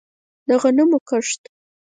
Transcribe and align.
د 0.47 0.49
غنمو 0.61 0.97
کښت 1.07 1.41